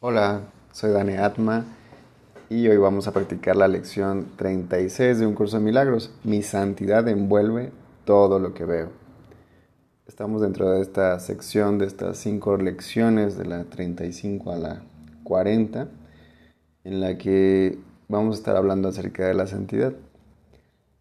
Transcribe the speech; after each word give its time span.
Hola, 0.00 0.42
soy 0.70 0.92
Dani 0.92 1.16
Atma 1.16 1.64
y 2.48 2.68
hoy 2.68 2.76
vamos 2.76 3.08
a 3.08 3.12
practicar 3.12 3.56
la 3.56 3.66
lección 3.66 4.28
36 4.36 5.18
de 5.18 5.26
un 5.26 5.34
curso 5.34 5.58
de 5.58 5.64
milagros. 5.64 6.12
Mi 6.22 6.44
santidad 6.44 7.08
envuelve 7.08 7.72
todo 8.04 8.38
lo 8.38 8.54
que 8.54 8.64
veo. 8.64 8.90
Estamos 10.06 10.40
dentro 10.40 10.70
de 10.70 10.82
esta 10.82 11.18
sección 11.18 11.78
de 11.78 11.86
estas 11.86 12.16
cinco 12.16 12.56
lecciones 12.58 13.36
de 13.36 13.46
la 13.46 13.64
35 13.64 14.52
a 14.52 14.56
la 14.56 14.82
40 15.24 15.88
en 16.84 17.00
la 17.00 17.18
que 17.18 17.76
vamos 18.06 18.36
a 18.36 18.38
estar 18.38 18.54
hablando 18.54 18.88
acerca 18.88 19.26
de 19.26 19.34
la 19.34 19.48
santidad. 19.48 19.94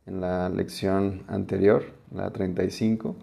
En 0.07 0.21
la 0.21 0.49
lección 0.49 1.21
anterior, 1.27 1.83
la 2.11 2.31
35, 2.31 3.15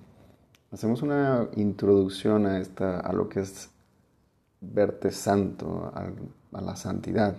hacemos 0.70 1.02
una 1.02 1.48
introducción 1.56 2.46
a, 2.46 2.60
esta, 2.60 3.00
a 3.00 3.12
lo 3.12 3.28
que 3.28 3.40
es 3.40 3.73
verte 4.72 5.10
santo, 5.10 5.92
a, 5.94 6.60
la 6.60 6.76
santidad. 6.76 7.36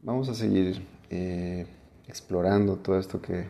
Vamos 0.00 0.28
a 0.28 0.34
seguir 0.34 0.86
eh, 1.10 1.66
explorando 2.08 2.76
todo 2.76 2.98
esto 2.98 3.20
que, 3.20 3.46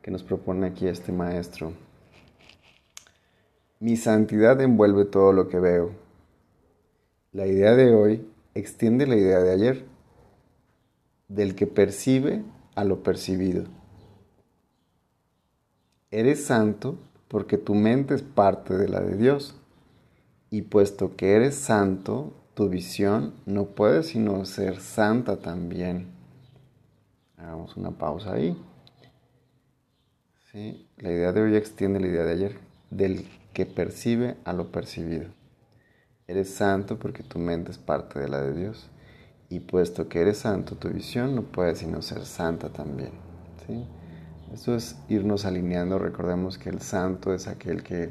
que 0.00 0.10
nos 0.10 0.22
propone 0.22 0.66
aquí 0.66 0.86
este 0.86 1.12
maestro. 1.12 1.72
Mi 3.80 3.96
santidad 3.96 4.60
envuelve 4.60 5.04
todo 5.04 5.32
lo 5.32 5.48
que 5.48 5.58
veo. 5.58 5.92
La 7.32 7.46
idea 7.46 7.74
de 7.74 7.94
hoy 7.94 8.26
extiende 8.54 9.06
la 9.06 9.16
idea 9.16 9.40
de 9.40 9.52
ayer, 9.52 9.84
del 11.28 11.54
que 11.54 11.66
percibe 11.66 12.44
a 12.74 12.84
lo 12.84 13.02
percibido. 13.02 13.64
Eres 16.10 16.44
santo 16.44 16.98
porque 17.28 17.56
tu 17.56 17.74
mente 17.74 18.14
es 18.14 18.22
parte 18.22 18.76
de 18.76 18.88
la 18.88 19.00
de 19.00 19.16
Dios. 19.16 19.58
Y 20.52 20.60
puesto 20.60 21.16
que 21.16 21.32
eres 21.34 21.54
santo, 21.54 22.34
tu 22.52 22.68
visión 22.68 23.32
no 23.46 23.68
puede 23.68 24.02
sino 24.02 24.44
ser 24.44 24.80
santa 24.80 25.38
también. 25.38 26.08
Hagamos 27.38 27.74
una 27.78 27.92
pausa 27.92 28.34
ahí. 28.34 28.54
¿Sí? 30.50 30.86
La 30.98 31.10
idea 31.10 31.32
de 31.32 31.40
hoy 31.40 31.56
extiende 31.56 32.00
la 32.00 32.06
idea 32.06 32.24
de 32.24 32.32
ayer, 32.32 32.58
del 32.90 33.26
que 33.54 33.64
percibe 33.64 34.36
a 34.44 34.52
lo 34.52 34.70
percibido. 34.70 35.30
Eres 36.26 36.52
santo 36.52 36.98
porque 36.98 37.22
tu 37.22 37.38
mente 37.38 37.70
es 37.70 37.78
parte 37.78 38.18
de 38.20 38.28
la 38.28 38.42
de 38.42 38.52
Dios. 38.52 38.90
Y 39.48 39.60
puesto 39.60 40.10
que 40.10 40.20
eres 40.20 40.36
santo, 40.36 40.76
tu 40.76 40.90
visión 40.90 41.34
no 41.34 41.44
puede 41.44 41.76
sino 41.76 42.02
ser 42.02 42.26
santa 42.26 42.68
también. 42.68 43.12
¿sí? 43.66 43.86
Esto 44.52 44.74
es 44.74 44.96
irnos 45.08 45.46
alineando. 45.46 45.98
Recordemos 45.98 46.58
que 46.58 46.68
el 46.68 46.82
santo 46.82 47.32
es 47.32 47.48
aquel 47.48 47.82
que 47.82 48.10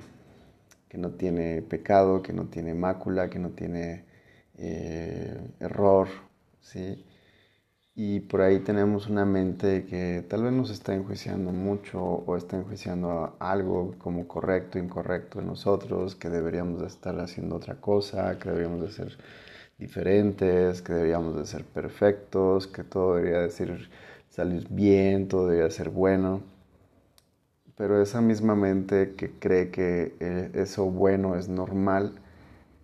que 0.92 0.98
no 0.98 1.12
tiene 1.12 1.62
pecado, 1.62 2.22
que 2.22 2.34
no 2.34 2.48
tiene 2.48 2.74
mácula, 2.74 3.30
que 3.30 3.40
no 3.40 3.52
tiene 3.52 4.04
eh, 4.58 5.40
error, 5.62 6.10
¿sí? 6.60 7.06
Y 7.96 8.20
por 8.22 8.42
ahí 8.42 8.60
tenemos 8.60 9.08
una 9.08 9.26
mente 9.26 9.86
que 9.86 10.26
tal 10.30 10.44
vez 10.44 10.52
nos 10.54 10.70
está 10.70 10.94
enjuiciando 10.94 11.54
mucho 11.54 12.02
o 12.04 12.36
está 12.36 12.58
enjuiciando 12.58 13.38
algo 13.40 13.96
como 14.00 14.28
correcto, 14.28 14.80
incorrecto 14.80 15.40
en 15.40 15.48
nosotros, 15.48 16.16
que 16.16 16.30
deberíamos 16.30 16.82
de 16.82 16.88
estar 16.88 17.18
haciendo 17.22 17.56
otra 17.56 17.76
cosa, 17.76 18.38
que 18.38 18.50
deberíamos 18.50 18.82
de 18.82 18.92
ser 18.92 19.18
diferentes, 19.80 20.82
que 20.82 20.94
deberíamos 20.94 21.38
de 21.38 21.46
ser 21.46 21.64
perfectos, 21.66 22.68
que 22.68 22.84
todo 22.84 23.16
debería 23.16 23.40
decir 23.42 23.90
salir 24.30 24.68
bien, 24.70 25.30
todo 25.30 25.48
debería 25.48 25.72
ser 25.72 25.90
bueno 25.90 26.42
pero 27.82 28.00
esa 28.00 28.22
misma 28.22 28.54
mente 28.54 29.16
que 29.16 29.32
cree 29.40 29.72
que 29.72 30.16
eh, 30.20 30.52
eso 30.54 30.86
bueno 30.86 31.36
es 31.36 31.50
normal, 31.50 32.14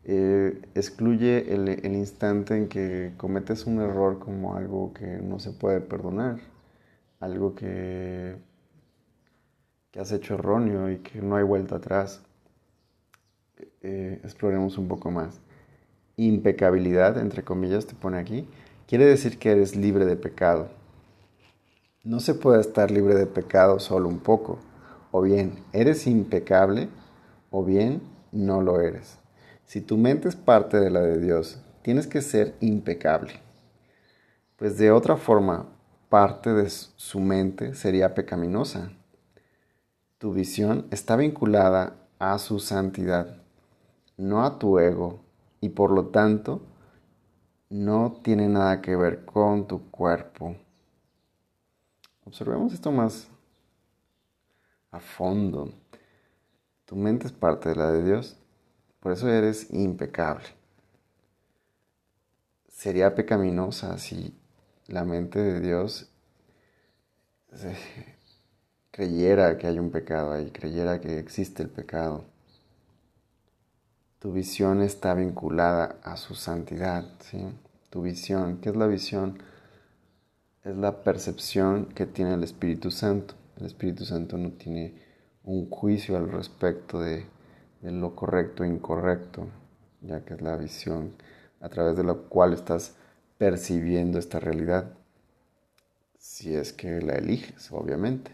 eh, 0.06 0.59
excluye 0.73 1.53
el, 1.53 1.86
instante 1.95 2.58
en 2.58 2.67
que 2.67 3.14
cometes 3.16 3.68
un 3.68 3.80
error 3.80 4.18
como 4.18 4.56
algo 4.56 4.95
que 4.95 5.06
no 5.22 5.38
se 5.38 5.52
puede 5.52 5.81
perdonar, 5.81 6.40
algo 7.20 7.53
que, 7.53 8.38
que 9.91 10.00
has 10.00 10.12
hecho 10.12 10.34
erróneo 10.34 10.90
y 10.90 10.97
que 10.97 11.22
no 11.22 11.35
hay 11.35 11.44
vuelta 11.44 11.75
atrás. 11.75 12.24
Eh, 13.84 14.19
exploremos 14.24 14.79
un 14.79 14.88
poco 14.88 15.12
más. 15.12 15.40
Impecabilidad, 16.16 17.19
entre 17.19 17.44
comillas, 17.44 17.85
te 17.85 17.94
pone 17.94 18.18
aquí, 18.18 18.50
quiere 18.88 19.06
decir 19.06 19.38
que 19.38 19.52
eres 19.52 19.75
libre 19.75 20.06
de 20.08 20.16
pecado. 20.16 20.69
No 22.03 22.19
se 22.19 22.34
puede 22.34 22.62
estar 22.62 22.90
libre 22.90 23.14
de 23.14 23.28
pecado 23.28 23.79
solo 23.79 24.09
un 24.09 24.18
poco 24.18 24.58
o 25.12 25.22
bien 25.22 25.63
eres 25.73 26.07
impecable 26.07 26.90
o 27.50 27.63
bien 27.63 28.01
no 28.31 28.62
lo 28.62 28.81
eres. 28.81 29.19
Si 29.66 29.81
tu 29.81 29.97
mente 29.97 30.29
es 30.29 30.35
parte 30.35 30.79
de 30.79 30.90
la 30.90 31.01
de 31.01 31.19
Dios, 31.19 31.59
tienes 31.81 32.07
que 32.07 32.22
ser 32.22 32.56
impecable. 32.62 33.34
Pues 34.56 34.78
de 34.78 34.91
otra 34.91 35.17
forma, 35.17 35.67
parte 36.09 36.53
de 36.53 36.69
su 36.69 37.19
mente 37.19 37.75
sería 37.75 38.16
pecaminosa. 38.16 38.91
Tu 40.17 40.34
visión 40.34 40.88
está 40.90 41.16
vinculada 41.16 41.96
a 42.19 42.40
su 42.40 42.59
santidad, 42.59 43.38
no 44.17 44.44
a 44.44 44.57
tu 44.57 44.79
ego, 44.79 45.19
y 45.62 45.69
por 45.69 45.91
lo 45.91 46.07
tanto 46.07 46.62
no 47.69 48.19
tiene 48.23 48.47
nada 48.47 48.81
que 48.81 48.96
ver 48.96 49.25
con 49.25 49.67
tu 49.67 49.91
cuerpo. 49.91 50.56
Observemos 52.25 52.73
esto 52.73 52.91
más 52.91 53.29
a 54.92 55.00
fondo. 55.00 55.74
Tu 56.86 56.96
mente 56.96 57.28
es 57.28 57.34
parte 57.34 57.70
de 57.70 57.75
la 57.75 57.92
de 57.92 58.03
Dios, 58.03 58.38
por 59.00 59.12
eso 59.12 59.30
eres 59.30 59.72
impecable. 59.72 60.46
Sería 62.70 63.16
pecaminosa 63.16 63.97
si 63.97 64.38
la 64.88 65.03
mente 65.03 65.40
de 65.40 65.59
Dios 65.59 66.09
creyera 68.92 69.58
que 69.58 69.68
hay 69.68 69.80
un 69.80 69.92
pecado 69.92 70.31
ahí, 70.31 70.52
creyera 70.52 71.02
que 71.02 71.20
existe 71.20 71.64
el 71.64 71.70
pecado. 71.70 72.26
Tu 74.20 74.31
visión 74.31 74.81
está 74.81 75.14
vinculada 75.14 76.00
a 76.03 76.18
su 76.18 76.36
santidad, 76.36 77.06
¿sí? 77.20 77.40
Tu 77.90 78.02
visión, 78.02 78.58
¿qué 78.58 78.70
es 78.70 78.76
la 78.76 78.88
visión? 78.88 79.38
Es 80.64 80.76
la 80.76 81.03
percepción 81.03 81.86
que 81.86 82.06
tiene 82.06 82.34
el 82.34 82.44
Espíritu 82.44 82.92
Santo. 82.92 83.36
El 83.59 83.66
Espíritu 83.66 84.06
Santo 84.06 84.38
no 84.38 84.51
tiene 84.51 84.94
un 85.44 85.69
juicio 85.69 86.16
al 86.16 86.29
respecto 86.29 87.00
de, 87.00 87.25
lo 87.81 88.16
correcto 88.16 88.63
e 88.63 88.68
incorrecto, 88.68 89.47
ya 90.01 90.23
que 90.23 90.35
es 90.35 90.41
la 90.41 90.57
visión 90.57 91.13
a 91.62 91.69
través 91.69 91.96
de 91.96 92.03
la 92.03 92.13
cual 92.13 92.53
estás 92.53 92.96
percibiendo 93.38 94.19
esta 94.19 94.40
realidad, 94.40 94.94
si 96.19 96.53
es 96.53 96.72
que 96.73 97.01
la 97.01 97.13
eliges, 97.13 97.72
obviamente. 97.72 98.31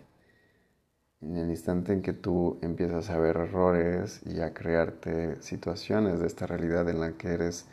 En 1.22 1.38
el 1.38 1.50
instante 1.50 1.94
en 1.94 2.02
que 2.02 2.12
tú 2.12 2.58
empiezas 2.62 3.10
a 3.10 3.18
ver 3.18 3.38
errores 3.38 4.22
y 4.26 4.42
a 4.42 4.54
crearte 4.54 5.42
situaciones 5.42 6.20
de 6.20 6.28
esta 6.28 6.48
realidad 6.48 6.90
en 6.90 7.00
la 7.00 7.14
que 7.14 7.30
eres 7.30 7.66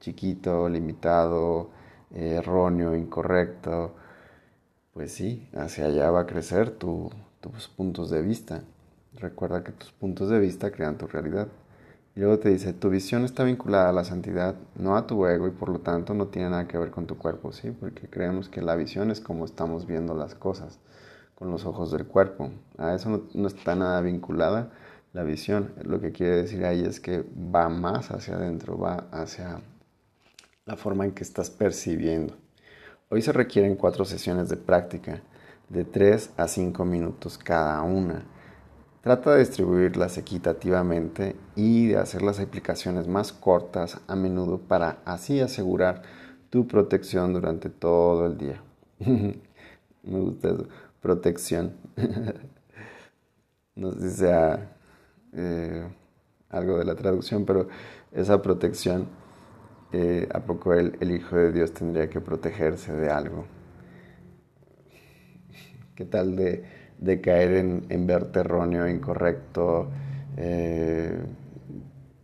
chiquito, 0.00 0.68
limitado, 0.68 1.70
erróneo, 2.14 2.94
incorrecto, 2.94 3.94
pues 4.96 5.12
sí, 5.12 5.46
hacia 5.54 5.84
allá 5.84 6.10
va 6.10 6.20
a 6.20 6.26
crecer 6.26 6.70
tus 6.70 7.12
puntos 7.76 8.08
de 8.08 8.22
vista. 8.22 8.62
Recuerda 9.12 9.62
que 9.62 9.72
tus 9.72 9.92
puntos 9.92 10.30
de 10.30 10.40
vista 10.40 10.70
crean 10.70 10.96
tu 10.96 11.06
realidad. 11.06 11.48
Y 12.14 12.20
luego 12.20 12.38
te 12.38 12.48
dice, 12.48 12.72
tu 12.72 12.88
visión 12.88 13.22
está 13.26 13.44
vinculada 13.44 13.90
a 13.90 13.92
la 13.92 14.04
santidad, 14.04 14.54
no 14.74 14.96
a 14.96 15.06
tu 15.06 15.26
ego 15.26 15.48
y 15.48 15.50
por 15.50 15.68
lo 15.68 15.80
tanto 15.80 16.14
no 16.14 16.28
tiene 16.28 16.48
nada 16.48 16.66
que 16.66 16.78
ver 16.78 16.90
con 16.90 17.06
tu 17.06 17.18
cuerpo, 17.18 17.52
¿sí? 17.52 17.72
Porque 17.72 18.08
creemos 18.08 18.48
que 18.48 18.62
la 18.62 18.74
visión 18.74 19.10
es 19.10 19.20
como 19.20 19.44
estamos 19.44 19.86
viendo 19.86 20.14
las 20.14 20.34
cosas, 20.34 20.78
con 21.34 21.50
los 21.50 21.66
ojos 21.66 21.92
del 21.92 22.06
cuerpo. 22.06 22.50
A 22.78 22.94
eso 22.94 23.10
no, 23.10 23.24
no 23.34 23.48
está 23.48 23.74
nada 23.76 24.00
vinculada 24.00 24.70
la 25.12 25.24
visión. 25.24 25.74
Lo 25.84 26.00
que 26.00 26.12
quiere 26.12 26.36
decir 26.36 26.64
ahí 26.64 26.82
es 26.86 27.00
que 27.00 27.22
va 27.54 27.68
más 27.68 28.10
hacia 28.10 28.36
adentro, 28.36 28.78
va 28.78 29.08
hacia 29.12 29.60
la 30.64 30.76
forma 30.78 31.04
en 31.04 31.12
que 31.12 31.22
estás 31.22 31.50
percibiendo. 31.50 32.45
Hoy 33.08 33.22
se 33.22 33.32
requieren 33.32 33.76
cuatro 33.76 34.04
sesiones 34.04 34.48
de 34.48 34.56
práctica, 34.56 35.22
de 35.68 35.84
3 35.84 36.30
a 36.36 36.48
5 36.48 36.84
minutos 36.84 37.38
cada 37.38 37.80
una. 37.82 38.24
Trata 39.00 39.32
de 39.32 39.38
distribuirlas 39.38 40.18
equitativamente 40.18 41.36
y 41.54 41.86
de 41.86 41.98
hacer 41.98 42.22
las 42.22 42.40
aplicaciones 42.40 43.06
más 43.06 43.32
cortas 43.32 44.00
a 44.08 44.16
menudo 44.16 44.58
para 44.58 44.98
así 45.04 45.38
asegurar 45.40 46.02
tu 46.50 46.66
protección 46.66 47.32
durante 47.32 47.70
todo 47.70 48.26
el 48.26 48.38
día. 48.38 48.60
Me 48.98 49.38
gusta 50.02 50.48
eso, 50.48 50.66
protección. 51.00 51.74
no 53.76 53.92
sé 53.92 54.00
si 54.10 54.16
sea 54.16 54.76
eh, 55.32 55.86
algo 56.50 56.78
de 56.78 56.84
la 56.84 56.96
traducción, 56.96 57.44
pero 57.44 57.68
esa 58.10 58.42
protección 58.42 59.06
¿a 60.32 60.40
poco 60.40 60.74
el, 60.74 61.10
Hijo 61.10 61.36
de 61.36 61.52
Dios 61.52 61.72
tendría 61.72 62.08
que 62.08 62.20
protegerse 62.20 62.92
de 62.92 63.10
algo? 63.10 63.46
¿Qué 65.94 66.04
tal 66.04 66.36
de, 66.36 67.20
caer 67.20 67.54
en, 67.54 67.86
en 67.88 68.06
verte 68.06 68.40
erróneo, 68.40 68.88
incorrecto, 68.88 69.88
eh, 70.36 71.18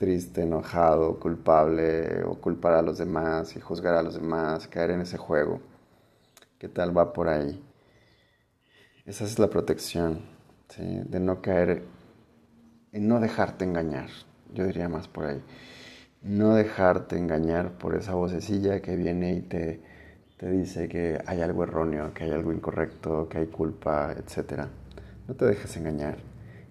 triste, 0.02 0.42
enojado, 0.42 1.20
culpable 1.20 2.24
o 2.24 2.34
culpar 2.34 2.74
a 2.74 2.82
los 2.82 2.98
demás 2.98 3.54
y 3.54 3.60
juzgar 3.60 3.94
a 3.94 4.02
los 4.02 4.14
demás, 4.14 4.66
caer 4.66 4.90
en 4.90 5.02
ese 5.02 5.16
juego. 5.16 5.60
¿Qué 6.58 6.66
tal 6.66 6.96
va 6.96 7.12
por 7.12 7.28
ahí? 7.28 7.62
Esa 9.06 9.22
es 9.22 9.38
la 9.38 9.48
protección, 9.48 10.22
de 10.76 11.20
no 11.20 11.40
caer, 11.40 11.84
en 12.90 13.06
no 13.06 13.20
dejarte 13.20 13.64
engañar, 13.64 14.08
yo 14.52 14.66
diría 14.66 14.88
más 14.88 15.06
por 15.06 15.26
ahí. 15.26 15.40
No 16.22 16.54
dejarte 16.54 17.18
engañar 17.18 17.72
por 17.72 17.96
esa 17.96 18.14
vocecilla 18.14 18.80
que 18.80 18.94
viene 18.94 19.34
y 19.34 19.40
te, 19.42 19.82
te 20.36 20.50
dice 20.50 20.88
que 20.88 21.20
hay 21.26 21.40
algo 21.40 21.64
erróneo, 21.64 22.14
que 22.14 22.24
hay 22.24 22.30
algo 22.30 22.52
incorrecto, 22.52 23.28
que 23.28 23.38
hay 23.38 23.46
culpa, 23.46 24.12
etc. 24.12 24.66
No 25.26 25.34
te 25.34 25.46
dejes 25.46 25.76
engañar. 25.76 26.18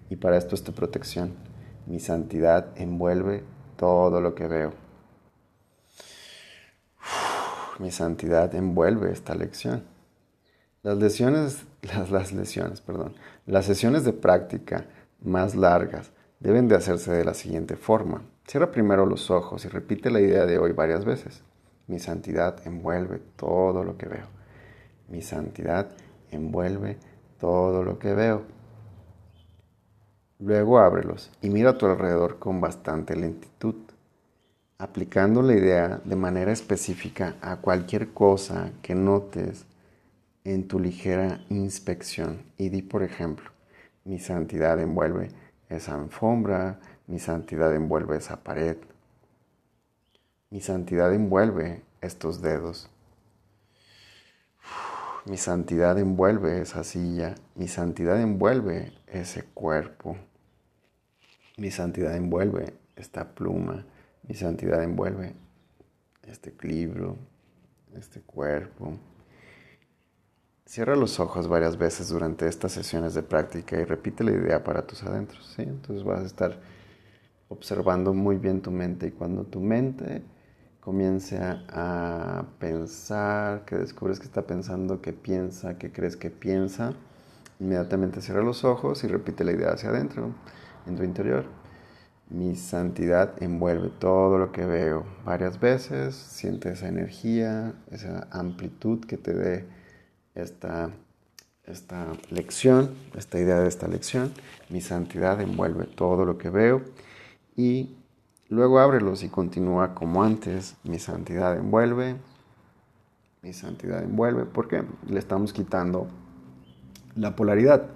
Y 0.08 0.16
para 0.16 0.38
esto 0.38 0.54
es 0.54 0.62
tu 0.62 0.72
protección. 0.72 1.34
Mi 1.86 2.00
santidad 2.00 2.68
envuelve 2.76 3.44
todo 3.76 4.20
lo 4.20 4.34
que 4.34 4.46
veo. 4.46 4.72
mi 7.78 7.90
santidad 7.90 8.54
envuelve 8.54 9.12
esta 9.12 9.34
lección. 9.34 9.84
Las 10.82 10.96
lesiones, 10.98 11.64
las, 11.82 12.10
las 12.10 12.32
lesiones, 12.32 12.80
perdón, 12.80 13.14
las 13.46 13.66
sesiones 13.66 14.04
de 14.04 14.12
práctica 14.12 14.86
más 15.20 15.54
largas 15.54 16.10
deben 16.40 16.68
de 16.68 16.76
hacerse 16.76 17.12
de 17.12 17.24
la 17.24 17.34
siguiente 17.34 17.76
forma. 17.76 18.22
Cierra 18.52 18.70
primero 18.70 19.06
los 19.06 19.30
ojos 19.30 19.64
y 19.64 19.68
repite 19.68 20.10
la 20.10 20.20
idea 20.20 20.44
de 20.44 20.58
hoy 20.58 20.72
varias 20.72 21.06
veces. 21.06 21.42
Mi 21.86 21.98
santidad 21.98 22.58
envuelve 22.66 23.18
todo 23.36 23.82
lo 23.82 23.96
que 23.96 24.06
veo. 24.06 24.26
Mi 25.08 25.22
santidad 25.22 25.88
envuelve 26.30 26.98
todo 27.40 27.82
lo 27.82 27.98
que 27.98 28.12
veo. 28.12 28.42
Luego 30.38 30.80
ábrelos 30.80 31.30
y 31.40 31.48
mira 31.48 31.70
a 31.70 31.78
tu 31.78 31.86
alrededor 31.86 32.38
con 32.38 32.60
bastante 32.60 33.16
lentitud, 33.16 33.74
aplicando 34.76 35.40
la 35.40 35.54
idea 35.54 36.02
de 36.04 36.16
manera 36.16 36.52
específica 36.52 37.36
a 37.40 37.62
cualquier 37.62 38.12
cosa 38.12 38.70
que 38.82 38.94
notes 38.94 39.64
en 40.44 40.68
tu 40.68 40.78
ligera 40.78 41.40
inspección. 41.48 42.42
Y 42.58 42.68
di, 42.68 42.82
por 42.82 43.02
ejemplo, 43.02 43.50
mi 44.04 44.18
santidad 44.18 44.78
envuelve 44.78 45.30
esa 45.74 45.94
alfombra, 45.94 46.78
mi 47.06 47.18
santidad 47.18 47.74
envuelve 47.74 48.16
esa 48.16 48.42
pared, 48.42 48.76
mi 50.50 50.60
santidad 50.60 51.12
envuelve 51.12 51.82
estos 52.00 52.42
dedos. 52.42 52.90
Mi 55.24 55.36
santidad 55.36 55.98
envuelve 55.98 56.60
esa 56.60 56.82
silla, 56.82 57.36
mi 57.54 57.68
santidad 57.68 58.20
envuelve 58.20 58.92
ese 59.06 59.44
cuerpo. 59.54 60.16
Mi 61.56 61.70
santidad 61.70 62.16
envuelve 62.16 62.74
esta 62.96 63.34
pluma, 63.34 63.86
mi 64.26 64.34
santidad 64.34 64.82
envuelve 64.82 65.34
este 66.22 66.52
libro, 66.62 67.16
este 67.94 68.20
cuerpo. 68.20 68.98
Cierra 70.64 70.96
los 70.96 71.20
ojos 71.20 71.48
varias 71.48 71.76
veces 71.76 72.08
durante 72.08 72.46
estas 72.46 72.72
sesiones 72.72 73.14
de 73.14 73.22
práctica 73.22 73.78
y 73.80 73.84
repite 73.84 74.24
la 74.24 74.30
idea 74.30 74.64
para 74.64 74.86
tus 74.86 75.02
adentros. 75.02 75.52
¿sí? 75.56 75.62
Entonces 75.62 76.04
vas 76.04 76.20
a 76.20 76.26
estar 76.26 76.60
observando 77.48 78.14
muy 78.14 78.36
bien 78.36 78.62
tu 78.62 78.70
mente 78.70 79.08
y 79.08 79.10
cuando 79.10 79.44
tu 79.44 79.60
mente 79.60 80.22
comience 80.80 81.38
a, 81.38 82.44
pensar, 82.58 83.64
que 83.64 83.76
descubres 83.76 84.18
que 84.18 84.26
está 84.26 84.42
pensando, 84.42 85.00
que 85.00 85.12
piensa, 85.12 85.78
que 85.78 85.92
crees 85.92 86.16
que 86.16 86.30
piensa, 86.30 86.94
inmediatamente 87.60 88.20
cierra 88.20 88.42
los 88.42 88.64
ojos 88.64 89.04
y 89.04 89.08
repite 89.08 89.44
la 89.44 89.52
idea 89.52 89.72
hacia 89.72 89.90
adentro 89.90 90.34
en 90.86 90.96
tu 90.96 91.04
interior. 91.04 91.44
Mi 92.30 92.56
santidad 92.56 93.40
envuelve 93.40 93.90
todo 93.90 94.38
lo 94.38 94.50
que 94.50 94.64
veo 94.64 95.04
varias 95.24 95.60
veces, 95.60 96.14
siente 96.14 96.70
esa 96.70 96.88
energía, 96.88 97.74
esa 97.90 98.26
amplitud 98.30 99.04
que 99.04 99.18
te 99.18 99.34
dé 99.34 99.81
esta, 100.34 100.90
esta 101.64 102.06
lección, 102.30 102.90
esta 103.16 103.38
idea 103.38 103.60
de 103.60 103.68
esta 103.68 103.88
lección. 103.88 104.32
Mi 104.68 104.80
santidad 104.80 105.40
envuelve 105.40 105.86
todo 105.86 106.24
lo 106.24 106.38
que 106.38 106.50
veo 106.50 106.82
y 107.56 107.96
luego 108.48 108.78
ábrelos 108.78 109.22
y 109.22 109.28
continúa 109.28 109.94
como 109.94 110.22
antes. 110.22 110.76
Mi 110.84 110.98
santidad 110.98 111.56
envuelve, 111.56 112.16
mi 113.42 113.52
santidad 113.52 114.02
envuelve, 114.02 114.44
porque 114.44 114.84
le 115.08 115.18
estamos 115.18 115.52
quitando 115.52 116.08
la 117.16 117.36
polaridad 117.36 117.88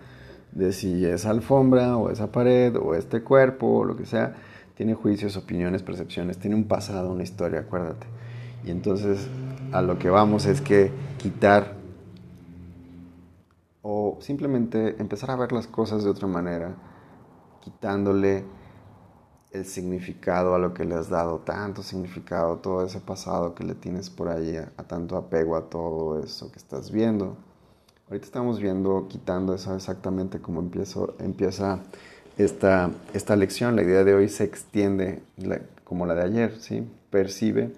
de 0.53 0.73
si 0.73 1.05
esa 1.05 1.31
alfombra 1.31 1.97
o 1.97 2.11
esa 2.11 2.33
pared 2.33 2.77
o 2.77 2.95
este 2.95 3.23
cuerpo 3.23 3.79
o 3.79 3.85
lo 3.85 3.97
que 3.97 4.07
sea, 4.07 4.35
tiene 4.75 4.95
juicios, 4.95 5.37
opiniones, 5.37 5.83
percepciones, 5.83 6.39
tiene 6.39 6.57
un 6.57 6.65
pasado, 6.65 7.13
una 7.13 7.23
historia, 7.23 7.61
acuérdate. 7.61 8.07
Y 8.65 8.71
entonces 8.71 9.29
a 9.73 9.83
lo 9.83 9.99
que 9.99 10.11
vamos 10.11 10.47
es 10.47 10.61
que 10.61 10.91
quitar 11.19 11.76
simplemente 14.21 14.97
empezar 15.01 15.31
a 15.31 15.37
ver 15.37 15.53
las 15.53 15.67
cosas 15.67 16.05
de 16.05 16.11
otra 16.11 16.27
manera, 16.27 16.75
quitándole 17.61 18.45
el 19.53 19.65
significado 19.65 20.55
a 20.55 20.59
lo 20.59 20.75
que 20.75 20.85
le 20.85 20.95
has 20.95 21.09
dado, 21.09 21.39
tanto 21.39 21.83
significado, 21.83 22.59
todo 22.59 22.85
ese 22.85 23.01
pasado 23.01 23.55
que 23.55 23.65
le 23.65 23.75
tienes 23.75 24.11
por 24.11 24.29
ahí, 24.29 24.57
a, 24.57 24.73
a 24.77 24.85
tanto 24.85 25.17
apego 25.17 25.57
a 25.57 25.69
todo 25.71 26.21
eso 26.21 26.51
que 26.51 26.59
estás 26.59 26.91
viendo. 26.91 27.37
Ahorita 28.09 28.27
estamos 28.27 28.61
viendo, 28.61 29.09
quitando 29.09 29.55
eso 29.55 29.75
exactamente 29.75 30.41
como 30.41 30.61
empiezo, 30.61 31.17
empieza 31.19 31.81
esta, 32.37 32.91
esta 33.15 33.35
lección. 33.37 33.77
La 33.77 33.83
idea 33.83 34.05
de 34.05 34.15
hoy 34.15 34.29
se 34.29 34.45
extiende 34.45 35.23
como 35.85 36.07
la 36.07 36.15
de 36.15 36.23
ayer, 36.23 36.61
¿sí? 36.61 36.89
Percibe 37.11 37.73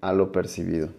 a 0.00 0.12
lo 0.12 0.32
percibido. 0.32 0.90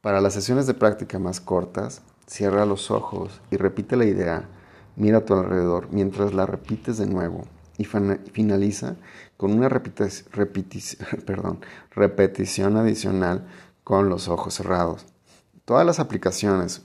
Para 0.00 0.20
las 0.20 0.34
sesiones 0.34 0.66
de 0.66 0.74
práctica 0.74 1.18
más 1.18 1.40
cortas, 1.40 2.02
cierra 2.26 2.66
los 2.66 2.90
ojos 2.90 3.40
y 3.50 3.56
repite 3.56 3.96
la 3.96 4.04
idea, 4.04 4.48
mira 4.96 5.18
a 5.18 5.24
tu 5.24 5.34
alrededor 5.34 5.88
mientras 5.90 6.34
la 6.34 6.46
repites 6.46 6.98
de 6.98 7.06
nuevo 7.06 7.44
y 7.78 7.84
finaliza 7.84 8.96
con 9.36 9.52
una 9.52 9.68
repetición 11.90 12.76
adicional 12.76 13.46
con 13.84 14.08
los 14.08 14.28
ojos 14.28 14.54
cerrados. 14.54 15.06
Todas 15.64 15.86
las 15.86 16.00
aplicaciones 16.00 16.82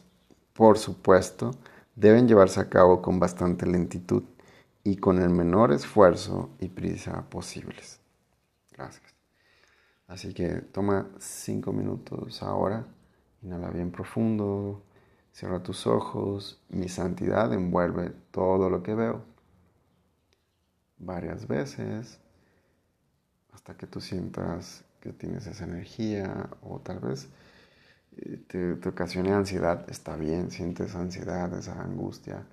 por 0.58 0.80
supuesto, 0.80 1.52
deben 1.96 2.28
llevarse 2.28 2.60
a 2.60 2.68
cabo 2.68 3.00
con 3.00 3.20
bastante 3.20 3.68
lentitud 3.68 4.24
y 4.84 4.98
con 4.98 5.22
el 5.22 5.30
menor 5.30 5.72
esfuerzo 5.72 6.50
y 6.60 6.70
prisa 6.70 7.30
posibles. 7.30 8.00
Gracias. 8.72 9.14
Así 10.08 10.34
que 10.34 10.62
toma 10.62 11.12
cinco 11.20 11.74
minutos 11.74 12.42
ahora, 12.42 12.88
inhala 13.44 13.70
bien 13.70 13.92
profundo, 13.92 14.82
cierra 15.38 15.62
tus 15.62 15.86
ojos, 15.86 16.60
mi 16.70 16.90
santidad 16.90 17.54
envuelve 17.54 18.12
todo 18.32 18.72
lo 18.72 18.82
que 18.82 18.96
veo. 18.96 19.22
Varias 20.98 21.48
veces, 21.48 22.20
hasta 23.54 23.78
que 23.78 23.86
tú 23.86 24.02
sientas 24.02 24.84
que 25.00 25.14
tienes 25.14 25.46
esa 25.46 25.66
energía 25.66 26.50
o 26.64 26.80
tal 26.80 27.00
vez 27.02 27.30
te, 28.48 28.78
te 28.78 28.90
ocasione 28.90 29.32
ansiedad, 29.32 29.88
está 29.92 30.16
bien, 30.16 30.50
sientes 30.50 30.96
ansiedad, 30.96 31.54
esa 31.54 31.84
angustia. 31.84 32.44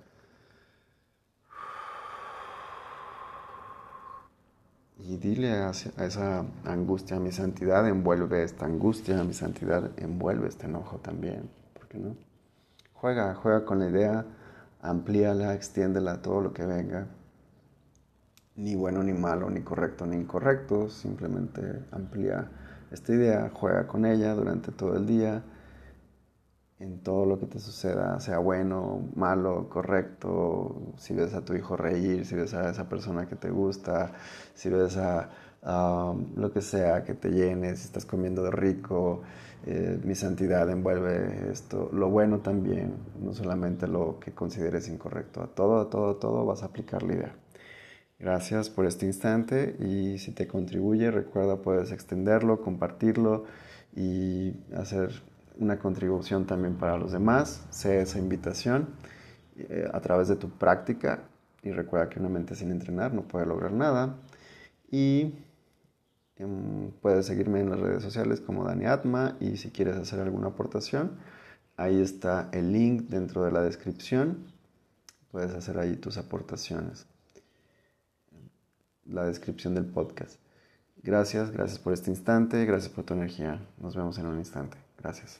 Y 4.99 5.17
dile 5.17 5.53
a, 5.53 5.71
esa 5.71 6.45
angustia, 6.65 7.19
mi 7.19 7.31
santidad 7.31 7.87
envuelve 7.87 8.43
esta 8.43 8.67
angustia, 8.67 9.23
mi 9.23 9.33
santidad 9.33 9.91
envuelve 9.97 10.47
este 10.49 10.67
enojo 10.67 10.99
también. 10.99 11.49
¿Por 11.73 11.87
qué 11.87 11.97
no? 11.97 12.34
Juega, 12.95 13.35
juega 13.35 13.65
con 13.65 13.79
la 13.79 13.89
idea, 13.89 14.25
amplíala, 14.81 15.53
extiéndela, 15.53 16.21
todo 16.21 16.41
lo 16.41 16.53
que 16.53 16.65
venga. 16.65 17.07
Ni 18.55 18.75
bueno 18.75 19.03
ni 19.03 19.13
malo, 19.13 19.49
ni 19.49 19.61
correcto 19.61 20.05
ni 20.05 20.15
incorrecto, 20.15 20.89
simplemente 20.89 21.85
amplía 21.91 22.49
esta 22.91 23.13
idea, 23.13 23.51
juega 23.53 23.85
con 23.85 24.05
ella 24.05 24.33
durante 24.33 24.71
todo 24.71 24.95
el 24.95 25.05
día 25.05 25.43
en 26.79 27.01
todo 27.03 27.25
lo 27.25 27.39
que 27.39 27.45
te 27.45 27.59
suceda, 27.59 28.19
sea 28.19 28.39
bueno, 28.39 29.09
malo, 29.15 29.69
correcto, 29.69 30.93
si 30.97 31.13
ves 31.13 31.33
a 31.33 31.43
tu 31.43 31.53
hijo 31.53 31.77
reír, 31.77 32.25
si 32.25 32.35
ves 32.35 32.53
a 32.53 32.69
esa 32.69 32.89
persona 32.89 33.27
que 33.27 33.35
te 33.35 33.49
gusta, 33.49 34.11
si 34.53 34.69
ves 34.69 34.97
a 34.97 35.29
lo 35.65 36.51
que 36.53 36.61
sea 36.61 37.03
que 37.03 37.13
te 37.13 37.29
llenes, 37.29 37.85
estás 37.85 38.05
comiendo 38.05 38.43
de 38.43 38.51
rico, 38.51 39.23
eh, 39.65 39.99
mi 40.03 40.13
santidad 40.13 40.69
envuelve 40.69 41.49
esto, 41.51 41.89
lo 41.91 42.09
bueno 42.09 42.39
también, 42.39 42.93
no 43.19 43.33
solamente 43.33 43.87
lo 43.87 44.19
que 44.19 44.31
consideres 44.31 44.87
incorrecto, 44.89 45.41
a 45.41 45.47
todo, 45.47 45.81
a 45.81 45.89
todo, 45.89 46.11
a 46.11 46.19
todo 46.19 46.45
vas 46.45 46.61
a 46.61 46.67
aplicar 46.67 47.01
la 47.01 47.13
idea. 47.13 47.35
Gracias 48.19 48.69
por 48.69 48.85
este 48.85 49.05
instante 49.07 49.75
y 49.79 50.19
si 50.19 50.31
te 50.31 50.47
contribuye, 50.47 51.09
recuerda 51.11 51.57
puedes 51.57 51.91
extenderlo, 51.91 52.61
compartirlo 52.61 53.45
y 53.95 54.53
hacer 54.75 55.09
una 55.57 55.79
contribución 55.79 56.45
también 56.45 56.75
para 56.75 56.97
los 56.97 57.11
demás. 57.11 57.65
Sé 57.71 58.01
esa 58.01 58.19
invitación 58.19 58.89
eh, 59.57 59.89
a 59.91 59.99
través 59.99 60.27
de 60.27 60.35
tu 60.35 60.49
práctica 60.49 61.23
y 61.63 61.71
recuerda 61.71 62.09
que 62.09 62.19
una 62.19 62.29
mente 62.29 62.55
sin 62.55 62.71
entrenar 62.71 63.13
no 63.13 63.23
puede 63.23 63.45
lograr 63.47 63.71
nada. 63.73 64.15
Y 64.91 65.33
puedes 67.01 67.25
seguirme 67.25 67.61
en 67.61 67.69
las 67.69 67.79
redes 67.79 68.03
sociales 68.03 68.41
como 68.41 68.65
Dani 68.65 68.85
Atma 68.85 69.37
y 69.39 69.57
si 69.57 69.69
quieres 69.71 69.95
hacer 69.95 70.19
alguna 70.19 70.47
aportación, 70.47 71.17
ahí 71.77 72.01
está 72.01 72.49
el 72.51 72.73
link 72.73 73.03
dentro 73.09 73.43
de 73.43 73.51
la 73.51 73.61
descripción. 73.61 74.45
Puedes 75.31 75.53
hacer 75.53 75.77
ahí 75.79 75.95
tus 75.95 76.17
aportaciones. 76.17 77.05
La 79.05 79.25
descripción 79.25 79.75
del 79.75 79.85
podcast. 79.85 80.39
Gracias, 81.03 81.51
gracias 81.51 81.79
por 81.79 81.93
este 81.93 82.09
instante, 82.09 82.65
gracias 82.65 82.91
por 82.91 83.05
tu 83.05 83.13
energía. 83.13 83.61
Nos 83.77 83.95
vemos 83.95 84.17
en 84.17 84.25
un 84.25 84.39
instante. 84.39 84.77
Gracias. 84.97 85.39